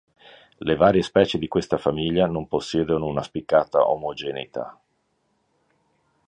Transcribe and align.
Le 0.57 0.73
varie 0.75 1.03
specie 1.03 1.37
di 1.37 1.47
questa 1.47 1.77
famiglia 1.77 2.25
non 2.25 2.47
possiedono 2.47 3.05
una 3.05 3.21
spiccata 3.21 3.87
omogeneità. 3.87 4.75